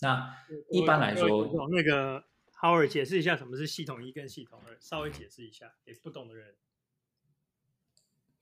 [0.00, 0.34] 那
[0.70, 2.24] 一般来说，那个
[2.60, 6.54] Howard 解释一下什么是系统一跟系统二，稍微解释一下给不懂的人。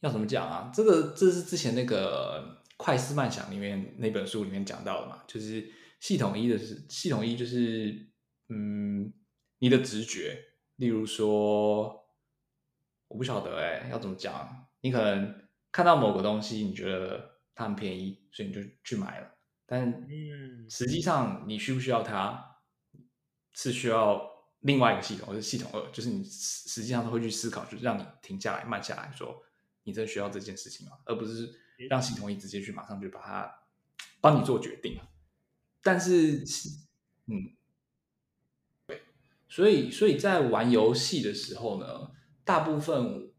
[0.01, 0.71] 要怎么讲啊？
[0.75, 2.59] 这个这是之前那个。
[2.79, 8.07] 快思慢想里面那本书里面讲到的嘛，就是系统一的是系统一就是
[8.51, 9.13] 嗯，
[9.59, 10.48] 你的直觉，
[10.79, 12.09] 例如说
[13.07, 14.67] 我不晓得哎、欸，要怎么讲？
[14.81, 19.31] 你可能看到某个东西，你觉得它很便宜，所以你就去买了，
[19.67, 20.07] 但
[20.69, 22.57] 实际上你需不需要它，
[23.53, 24.29] 是需要
[24.61, 29.43] 另外一个系统，或者系统二，就是你实际上都会去思考，就是让你停下来、慢下来说，
[29.85, 30.99] 你真的需要这件事情吗？
[31.05, 31.63] 而不是。
[31.89, 33.55] 让系统一直接去马上就把它
[34.21, 34.99] 帮你做决定，
[35.81, 36.39] 但是，
[37.27, 37.58] 嗯，对，
[39.49, 42.11] 所以所以在玩游戏的时候呢，
[42.45, 43.33] 大部分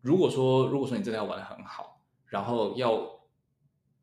[0.00, 3.20] 如果说如果说你真的要玩得很好，然后要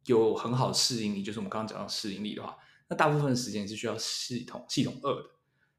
[0.06, 5.30] 有很好的适应力，就是我们刚刚讲到适应力的话，那大部分的时间是需要系统系统二的。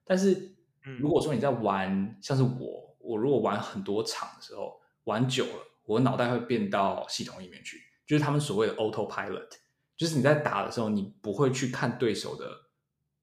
[0.05, 0.55] 但是
[0.99, 9.49] 如果说你在玩，嗯、像是我，我如果玩很多场的时候，玩久了，我脑袋会变到系统里面去，就是他们所谓的 autopilot，
[9.97, 12.51] 就是你在打的时候，你不会去看对手的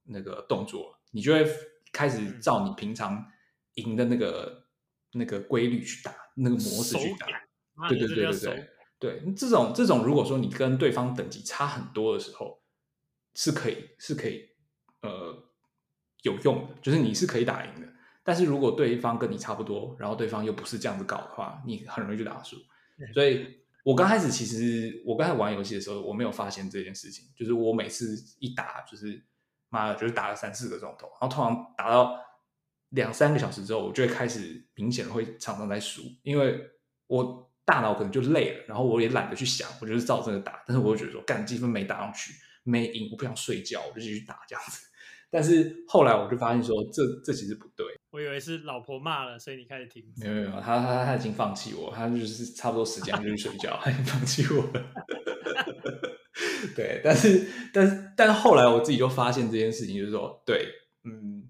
[0.06, 1.46] 那个动作，你就会
[1.96, 3.26] 开始照你平常
[3.76, 4.66] 赢的那个、
[5.14, 7.28] 嗯、那个规律去打，那个模式去打。
[7.88, 8.70] 对对对对对。
[8.98, 12.62] 对，这种这种，如果说你跟对方等级差很多的时候，
[13.36, 14.50] 是可以是可以
[15.02, 15.52] 呃
[16.24, 17.88] 有用的，就是你是可以打赢的。
[18.24, 22.56] 但是如果对方跟你差不多，然后对方又不是这样子搞的话，你很容易就打输。
[23.14, 23.46] 所以
[23.84, 29.22] 我刚开始其实我刚才玩游戏的时候，我没有发现这件事情，就是我每次一打就是
[29.70, 32.20] 妈的，就是打了三四个钟头，然后通常打到
[32.90, 36.60] 两三个小时之后，我就会开始明显会常常在输，因为
[37.08, 37.44] 我。
[37.68, 40.64] 大脑可能就累了，然后我也懒得去想，我就是照这个打。
[40.68, 42.32] 但是我又觉得说，干积分没打上去，
[42.64, 44.86] 没赢，我不想睡觉，我就继续打这样子。
[45.32, 47.84] 但是后来我就发现说，这这其实不对。
[48.12, 50.04] 我以为是老婆骂了，所以你开始停。
[50.18, 54.86] 没有没有，他他他已经放弃我，他就是差不多时间就去睡觉，他已经放弃我了。
[56.74, 60.68] 对，但是但是但是后来我自己就发现这件事情，就是说，对，
[61.04, 61.50] 嗯，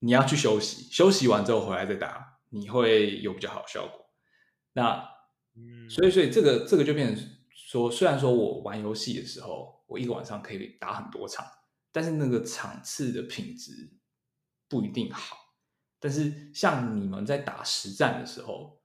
[0.00, 4.06] 你要去休息，休息完之后回来再打，你会有比较好的效果。
[4.72, 5.08] 那，
[5.88, 11.44] 所以，所以这个这个就变成说，虽然说我玩游戏的时候，我一个晚上可以打很多场，
[11.92, 13.92] 但是那个场次的品质
[14.68, 15.36] 不一定好。
[16.00, 18.82] 但是像你们在打实战的时候，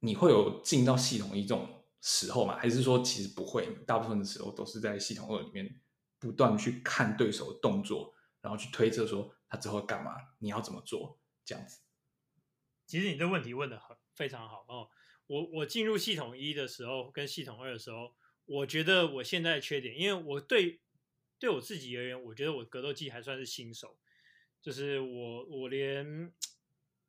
[0.00, 2.58] 你会有进到系统一这种时候嘛？
[2.58, 3.64] 还是说其实不会？
[3.86, 5.80] 大部分的时候都是在系统二里面
[6.18, 11.80] 不断去看对手的动作，然后去推测说他之后干嘛，你要怎么做这样子。
[12.86, 14.90] 其实你这问题问的很非常好哦。
[15.28, 20.80] 我我进入系统一的时候跟系统二的时候，我觉得我现在的缺点，因为我对
[21.38, 23.96] 对我自己而言，我觉得我格斗技还算是新手，
[24.60, 26.32] 就是我我连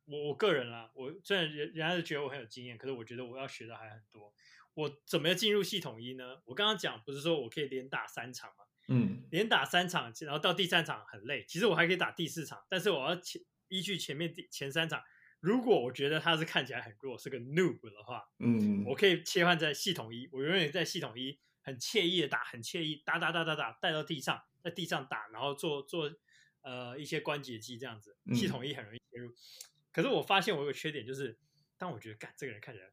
[0.06, 4.32] 我我个人啦，我虽然人人家是觉得我很有经验，可是我觉得我要学的还很多。
[4.74, 6.42] 我怎么样进入系统一呢？
[6.44, 8.64] 我刚刚讲不是说我可以连打三场吗？
[8.88, 15.02] 嗯，连打三场，然后到第三场很累，其实我还可以打第四场，但是我要前依据前面第前三场。
[15.40, 26.10] 如果我觉得他是看起来很弱，是个 noob 的话，嗯，我可以切换在系统一，我永远在系统一很惬意的打，很惬意打打打打打带到地上，在地上打，然后做做
[26.62, 29.30] 呃一些关节技这样子，系统一很容易切入。
[29.30, 29.34] 嗯、
[29.92, 31.38] 可是我发现我有个缺点，就是
[31.76, 32.90] 当我觉得干这个人看起来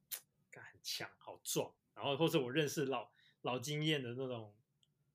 [0.84, 4.56] 强好壮，然后或者我认识老老经验的那种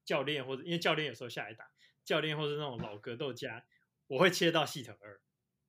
[0.05, 1.71] 教练，或者因为教练有时候下来打
[2.05, 3.67] 教练，或是那种老格斗家，
[4.07, 5.21] 我会切到系统二，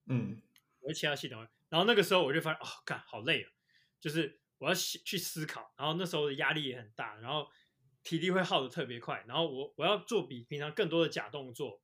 [0.05, 0.41] 嗯，
[0.79, 1.49] 我会切到系统二。
[1.69, 3.51] 然后那个时候我就发现，哦，干好累啊，
[3.99, 7.49] 就是我要去思考，然后那时候的压力也很大，然后
[8.03, 11.81] 体力会耗得特别快，然后我我要做比平常更多的假动作，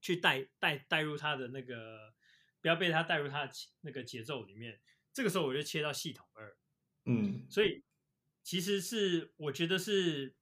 [0.00, 2.14] 去带带带入他的那个，
[2.60, 4.80] 不要被他带入他的那个节奏里面。
[5.12, 6.56] 这个时候我就切到系统二，
[7.04, 7.82] 嗯，所以
[8.42, 10.34] 其实是我觉得是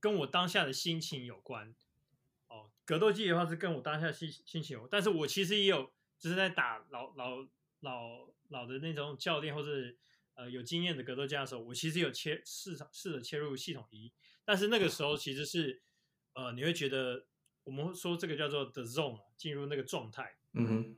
[0.00, 1.74] 跟我当下的心情有关。
[2.48, 7.46] 哦，格斗技的话是跟我当下的心心情有关，但是我其实也有就是在打老老。
[7.82, 9.70] 老老的那种教练或者
[10.34, 14.12] 呃有经验的格斗家的时候，我其实有切试试试着切入系统一，
[14.44, 15.80] 但是那个时候其实是
[16.32, 17.28] 呃你会觉得
[17.62, 20.96] 我们说这个叫做 the zone 进入那个状态，嗯哼，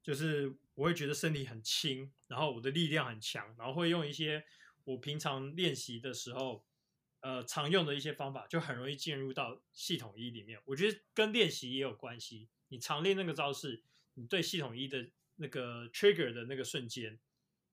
[0.00, 4.44] 就是我会觉得身体很轻，然后我的力量很强，然后会用一些
[4.84, 6.64] 我平常练习的时候
[7.20, 10.58] 呃常用的一些方法，就很容易进入到系统一里面。
[10.64, 13.82] 我觉得跟练习也有关系，你常练那个招式，
[14.14, 15.10] 你对系统一的。
[15.40, 17.16] 那个 trigger 的那个瞬间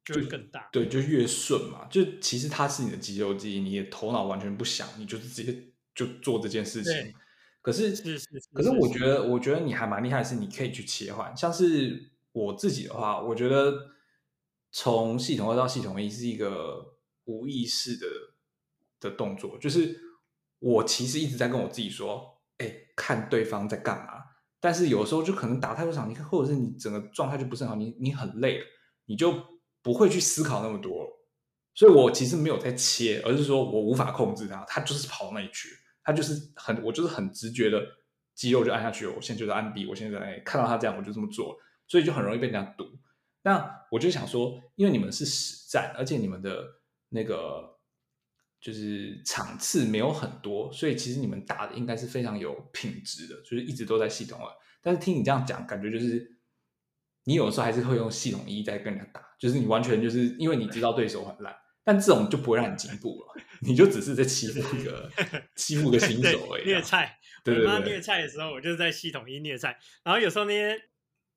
[0.03, 1.87] 就会更大，对，就越顺嘛。
[1.87, 7.11] 就其实它是你的肌肉记忆，你的头脑完全不想，你就是直接就做这件事情。
[7.63, 11.35] 可是，是是是，可是我觉得，我觉得你还蛮厉害的是，你可以去切换。
[11.35, 13.73] 像是我自己的话，我觉得
[14.69, 18.05] 从系统二到系统一是一个无意识的
[18.99, 19.97] 的动作，就是
[20.59, 24.21] 我其实一直在跟我自己说，哎，看对方在干嘛。
[24.59, 28.65] 但是有时候就可能打太多场，你看，或者是你整个状态就不是很好，你你很累了，
[29.05, 29.33] 你就
[29.81, 31.07] 不会去思考那么多。
[31.73, 35.69] 所以我其实没有在切，而是说我无法控制它，它就是跑那一区，
[36.03, 37.81] 它就是很我就是很直觉的
[38.33, 39.07] 肌肉就按下去。
[39.07, 42.87] 我现在就在按 B，我现在在看到他这样，我就这么做了，所以就很容易被人家堵。
[43.43, 46.65] 那我就想说，因为你们是实战，而且你们的
[47.09, 47.73] 那个。
[48.61, 54.51] 就是场次没有很多，所以其实你们打的应该是非常有品质的，就是一直都在系统二。
[54.81, 56.39] 但是听你这样讲，感觉就是
[57.25, 65.11] 你有的时候还是会用系统一在跟人家打，就是你完全就是因为你知道对手很烂，但这种就不会让你进步了，你就只是在欺负一个
[65.55, 66.63] 欺负个新手而已。
[66.63, 70.75] 虐菜，对对对，我妈虐菜的时候，我就在系统一虐菜，然后有时候那些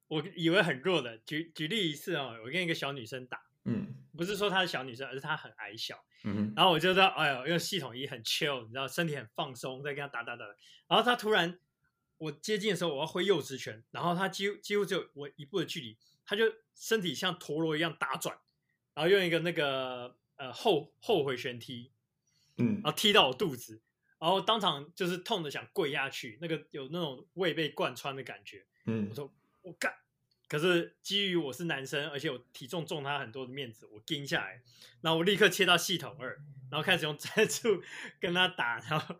[0.09, 10.45] 我以为很弱的，举举例一次哦，我跟一个小女生打，嗯，不是说她是小女生，而是她很矮小，嗯，然后我就知道，哎呦，用系统一很 chill，你知道，身体很放松，在跟她打打打，
[10.89, 11.59] 然后她突然。
[12.21, 15.97] 我接近的时候，我要挥右直拳，然后她几乎几乎只有我一步的距离，
[16.27, 18.37] 她就身体像陀螺一样打转，
[18.93, 21.93] 然后用一个那个呃后后回旋踢，
[22.57, 23.81] 嗯，然后踢到我肚子，
[24.19, 29.33] 然后当场就是痛的想跪下去，那个有那种胃被贯穿的感觉，嗯，我说
[29.69, 29.95] 我干，
[30.49, 34.63] 可是基于我是男生，而且我体重重他很多的面子，我撑下来，
[35.03, 36.41] 然后我立刻切到系统二，
[36.71, 37.83] 然后开始用战术
[38.21, 39.17] 跟他打，然后。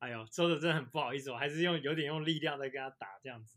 [0.00, 3.56] 哎呦，说的真的很不好意思，我还是用有点用力量在跟他打这样子，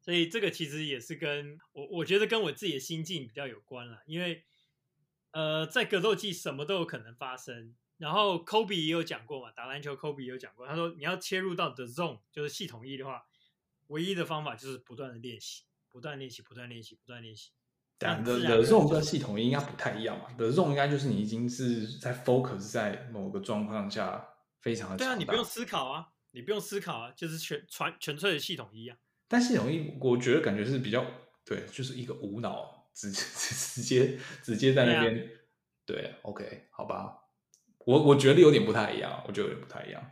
[0.00, 4.44] 所以这个其实也是跟我我觉得跟我自己的心境比较有关啦，因为
[5.32, 7.74] 呃，在格斗技什么都有可能发生。
[7.96, 13.26] 然后科比也有讲过嘛，打篮球科比也有讲过，他说你要切入到 The Zone 就是系统一的话，
[13.88, 17.50] 唯一的方法就是不断的练习，不断练习，不断练习，不断练习。
[17.98, 24.28] 但 The The Zone 跟系统一应该不太一样嘛的这种应该就是你已经是在 focus 在某个状况下。
[24.60, 28.96] 非常的对啊，你不用思考啊，你不用思考啊，就是全全纯粹的系统一啊。
[29.28, 31.04] 但系统一，我觉得感觉是比较
[31.44, 35.14] 对，就是一个无脑，直直接 直接在那边。
[35.84, 37.14] 对，啊、对，OK，好吧，
[37.84, 40.02] 我我觉得有点不太一样，我觉得有点不太一样。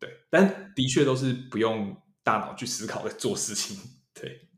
[0.00, 1.94] 对，但的确都是不用
[2.24, 4.02] 大脑去思考的做事情。
[4.12, 4.48] 对，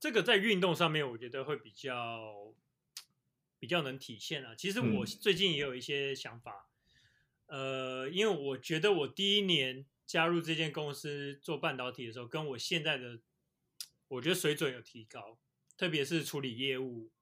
[0.00, 2.54] 这个在运动上面，我觉得会比较
[3.58, 4.54] 比较能体现啊。
[4.54, 6.68] 其实我最近也有一些想法。
[6.68, 6.68] 嗯
[7.52, 13.20] 呃，因为我觉得我第一年加入这间公司做半导体的时候，跟我现在的
[14.08, 15.38] 我觉得水准有提高，
[15.76, 17.12] 特别是处理业务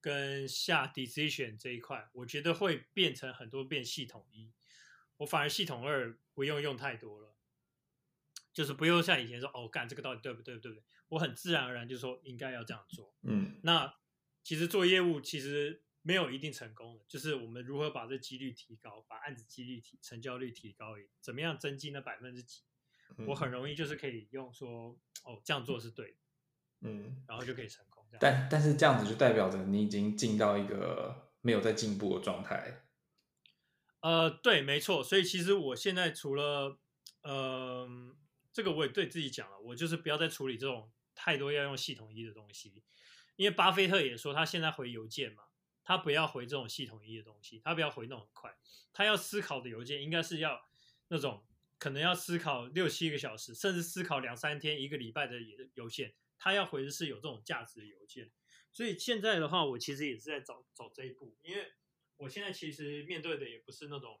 [0.00, 4.52] 跟下 decision 这一块，我觉得会变成很多变系统一，
[5.16, 7.31] 我反而系统二不用用太多了，
[8.52, 10.84] 就是不用像以前说哦，干这个到底对不对，对不对？
[11.08, 13.14] 我很自然而然就说应该要这样做。
[13.22, 13.94] 嗯，那
[14.42, 15.82] 其实做业务其实。
[16.04, 22.62] 没有一定成功的，就是我们如何把这几率提高，把案子几率提成交率提高，怎么样增进那百分之几？
[23.18, 26.16] 嗯、我很容易就是可以用说，哦，这样做是对的，
[26.80, 28.04] 嗯，然后就可以成功。
[28.18, 32.82] 但但是这样子就代表着你已经进到一个没有在进步的状态。
[34.00, 35.04] 呃，对，没错。
[35.04, 36.80] 所以其实我现在除了，
[37.22, 37.88] 呃，
[38.52, 42.82] 这个我也对自己讲了，我就是不要再处理这种太多要用系统一的东西，
[43.36, 45.44] 因为巴菲特也说他现在回邮件嘛。
[45.84, 48.56] 他不要回这种系统一的东西，他不要回那种很快，
[48.92, 50.64] 他要思考的邮件应该是要
[51.08, 51.44] 那种
[51.76, 55.38] 可能要思考六七个小时，甚至思考两三天、一个礼拜的
[55.74, 58.30] 邮件，他要回的是有这种价值的邮件。
[58.70, 61.72] 所以现在的话，我其实也是在走走这一步，因为
[62.16, 64.20] 我现在其实面对的也不是那种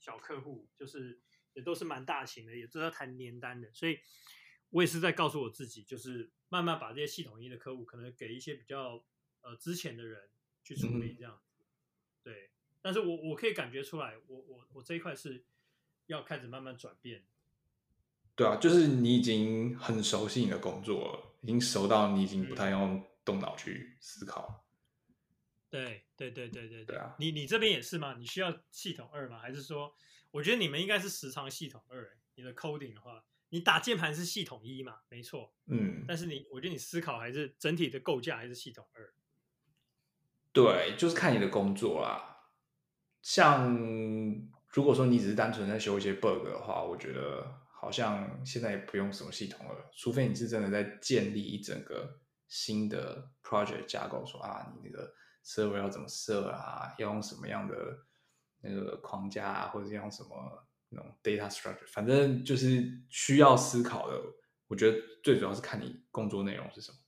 [0.00, 1.20] 小客户，就是
[1.56, 3.98] 也都是蛮大型的，也都要谈年单的，所以
[4.70, 9.04] 我也是在告诉我自己，就是慢慢把这些系统一的客户，可能给一些比较
[9.40, 10.30] 呃之前的人。
[10.66, 11.40] 去处理这样
[12.24, 12.50] 对，
[12.82, 15.44] 但是我我可以感觉出来，我我我这一块是
[16.06, 17.24] 要开始慢慢转变。
[18.34, 24.66] 对啊，就是你已经很熟悉你的工作了，已经熟到你已经不太用动脑去思考。
[25.70, 27.14] 对对对对对对啊！
[27.20, 28.16] 你你这边也是吗？
[28.18, 29.38] 你需要系统二吗？
[29.38, 29.94] 还是说，
[30.36, 32.18] 我觉得你们应该是时常系统二。
[32.34, 34.98] 你的 coding 的话，你打键盘是系统一嘛？
[35.08, 36.04] 没错，嗯。
[36.06, 39.14] 但是你，我觉得你思考还是整体的构架还是系统二。
[40.52, 42.50] 对，就是看你的工作啦。
[43.22, 43.74] 像
[44.68, 58.05] 如果说你只是单纯在修一些 bug 的话，我觉得好像现在也不用什么系统了，除非你是真的在建立一整个新的 project 架构，说啊，你那个 server 要怎么设啊，要用什么样的
[58.68, 64.20] 那个框架啊，或者是用什么那种 data structure，反正就是需要思考的。
[64.68, 66.98] 我觉得最主要是看你工作内容是什么，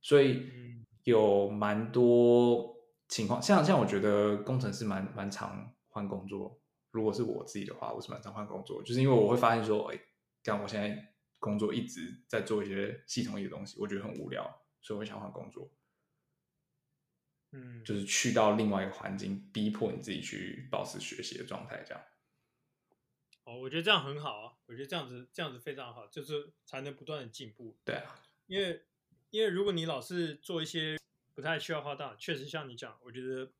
[0.00, 0.50] 所以。
[0.54, 2.76] 嗯有蛮多
[3.06, 6.60] 情况，像像我觉得工程师蛮蛮常换工作。
[6.90, 10.00] 如果是我自己的话，我是蛮常换工作，就是因为我会发现说，哎，
[10.42, 15.70] 像我现在工作一直在做一些系统一的东西，我觉得很无聊，所以我想换工作。
[17.52, 22.02] 嗯，就是去到另外一个环境，逼迫你自己去保持学习的状态，这样。
[23.44, 27.76] 哦，我觉得这样很好啊，我觉得这样子这样子非常好，就是才能不断的进步。
[27.84, 28.84] 对啊，因为。
[29.30, 30.96] 因为如果你老是做一些
[31.34, 33.50] 不太需要花大，确实像你讲，我觉得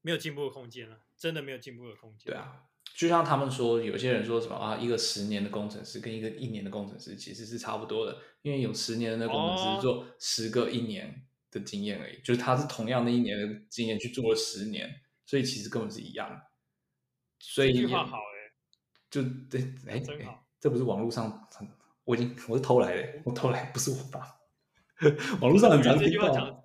[0.00, 2.32] 没有进步的空间了，真的没有进步的空间。
[2.32, 2.64] 对啊，
[2.94, 16.40] 就像他们说，有些人说什么啊，一个十年的工程师跟一个一年的工程师其实是差不多的，因为有十年的工程师做十个一年的经验而已，哦、就是他是同样的一年的经验去做了十年，所以其实根本是一样的。
[17.38, 18.52] 所以这句话好哎，
[19.10, 21.48] 就对哎哎，这不是网络上，
[22.04, 24.38] 我已经我是偷来的，我偷来不是我爸，
[25.40, 26.64] 网络上很常听到，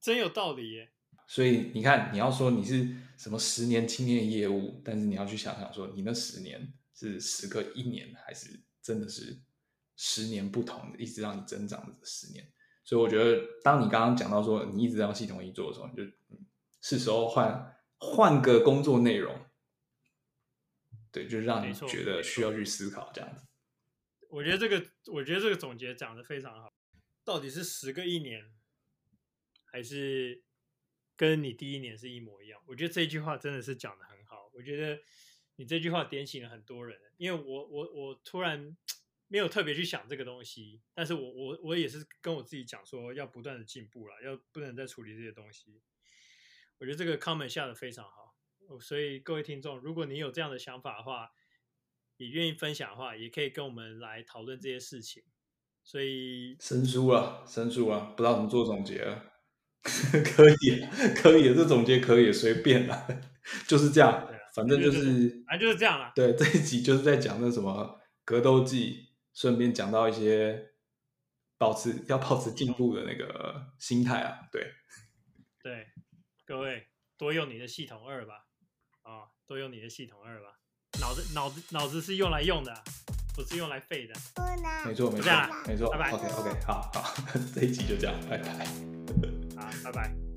[0.00, 0.92] 真有道理耶。
[1.26, 9.40] 所以你看，你要说你是什么十年青年业务，但是你要去想想说，你那十年是十个一年，还是真的是
[9.96, 12.46] 十年不同的，一直让你增长的十年？
[12.84, 16.46] 所以我觉得，当你刚刚讲到说你一直让系统一做的时候，你就、嗯、
[16.80, 19.46] 是时候换换个工作内容，
[21.10, 23.46] 对，就是让你觉得需要去思考这样子。
[24.28, 26.72] 我觉得这个，我觉得这个总结讲的非常好。
[27.24, 28.52] 到底是十个一年，
[29.64, 30.42] 还是？
[31.14, 34.50] 跟你第一年是一模一样，我觉得这句话真的是讲的很好。
[34.54, 35.00] 我觉得
[35.54, 38.76] 你这句话点醒了很多人，因为我我我突然
[39.32, 45.80] 没有特别去想这个东西，但是我我我也是跟我自己讲说，要不断的进步了，要不能再处理这些东西。
[46.76, 48.34] 我觉得这个 comment 下的非常好，
[48.78, 51.30] 所以各位听众，如果你有这样的想法的话，
[52.18, 55.22] 也愿意分享的话，也可以跟我们来讨论这些事情。
[55.82, 59.32] 所以生疏了，生疏了，不知道怎么做总结 了。
[59.82, 63.08] 可以，可以，这总结可以随便啦，
[63.66, 66.12] 就是这样，反正就是，反正就是这样啦。
[66.14, 70.72] 对，这一集就是在讲那什么格斗技，顺便讲到一些
[71.58, 74.48] 保持要保持进步的那个心态啊。
[74.50, 74.72] 对，
[75.62, 75.86] 对，
[76.44, 78.46] 各位多用你的系统二吧，
[79.02, 80.58] 啊、哦，多用你的系统二吧，
[81.00, 82.82] 脑子脑子脑子是用来用的，
[83.34, 84.14] 不是用来废的。
[84.84, 85.30] 没错，没错，
[85.66, 85.90] 没错。
[85.90, 86.10] 拜拜。
[86.10, 87.14] OK OK，好好，
[87.54, 88.66] 这一集就这样，拜拜。
[89.56, 90.31] 好拜拜。